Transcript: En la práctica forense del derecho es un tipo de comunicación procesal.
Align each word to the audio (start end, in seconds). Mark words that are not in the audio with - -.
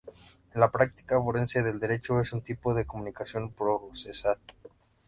En 0.55 0.59
la 0.59 0.71
práctica 0.71 1.21
forense 1.21 1.61
del 1.61 1.79
derecho 1.79 2.19
es 2.19 2.33
un 2.33 2.41
tipo 2.41 2.73
de 2.73 2.87
comunicación 2.87 3.51
procesal. 3.53 4.39